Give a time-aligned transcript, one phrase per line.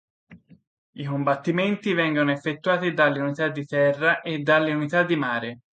[0.93, 5.59] I combattimenti vengono effettuati dalle unità di terra e dalle unità di mare.